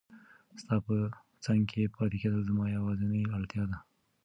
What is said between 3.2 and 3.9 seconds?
اړتیا ده.